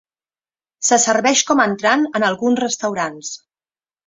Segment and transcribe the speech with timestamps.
[0.87, 3.31] Se serveix com a entrant en alguns restaurants.